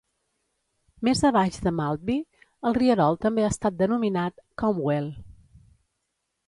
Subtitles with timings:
[1.07, 2.17] Més a baix de Maltby,
[2.71, 5.13] el rierol també ha estat denominat "Comwell".